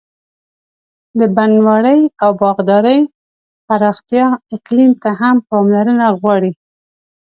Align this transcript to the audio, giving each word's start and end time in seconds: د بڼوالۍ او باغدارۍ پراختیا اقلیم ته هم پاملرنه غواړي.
د 1.19 1.21
بڼوالۍ 1.35 1.99
او 2.23 2.29
باغدارۍ 2.41 2.99
پراختیا 3.67 4.25
اقلیم 4.55 4.91
ته 5.01 5.09
هم 5.19 5.35
پاملرنه 5.49 6.07
غواړي. 6.19 6.51